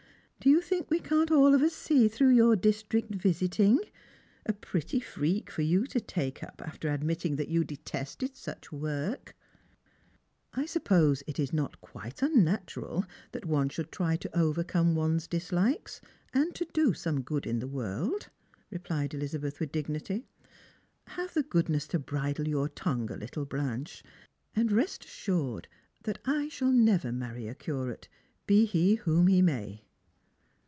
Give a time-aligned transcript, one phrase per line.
[0.43, 3.79] Do you think we can't all of us see through your district visiting?
[4.47, 9.35] A pretty freak for you to take up, after admitting that you detested such work!""
[10.55, 16.01] I suppose it is not (juite unnatural that one should try to overcome one's dislikes,
[16.33, 18.29] and to do some good in the world,"
[18.71, 20.25] replied Elizabeth with dignity."
[21.19, 24.01] Have the goodness to bridle your tongue a little, Blanche;
[24.55, 25.67] and rest assured
[26.01, 28.07] that I shall never marry a Curate,
[28.47, 29.83] be he whom he may."